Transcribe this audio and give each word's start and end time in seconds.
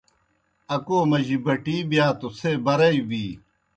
اکَو 0.75 0.97
مجی 1.09 1.37
بٹِی 1.45 1.77
بِیا 1.89 2.07
توْ 2.19 2.27
څھے 2.37 2.51
برَئی 2.65 2.99
بی۔ 3.09 3.25